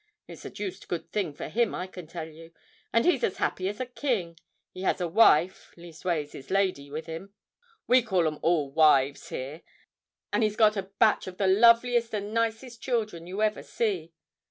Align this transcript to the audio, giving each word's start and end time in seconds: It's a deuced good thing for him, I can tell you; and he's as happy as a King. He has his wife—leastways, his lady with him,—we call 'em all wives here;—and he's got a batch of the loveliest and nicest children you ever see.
It's 0.27 0.43
a 0.45 0.49
deuced 0.49 0.87
good 0.87 1.11
thing 1.11 1.31
for 1.31 1.47
him, 1.47 1.75
I 1.75 1.85
can 1.85 2.07
tell 2.07 2.27
you; 2.27 2.53
and 2.91 3.05
he's 3.05 3.23
as 3.23 3.37
happy 3.37 3.69
as 3.69 3.79
a 3.79 3.85
King. 3.85 4.35
He 4.73 4.81
has 4.81 4.97
his 4.97 5.09
wife—leastways, 5.11 6.31
his 6.31 6.49
lady 6.49 6.89
with 6.89 7.05
him,—we 7.05 8.01
call 8.01 8.25
'em 8.25 8.39
all 8.41 8.71
wives 8.71 9.29
here;—and 9.29 10.41
he's 10.41 10.55
got 10.55 10.75
a 10.75 10.89
batch 10.97 11.27
of 11.27 11.37
the 11.37 11.45
loveliest 11.45 12.15
and 12.15 12.33
nicest 12.33 12.81
children 12.81 13.27
you 13.27 13.43
ever 13.43 13.61
see. 13.61 14.11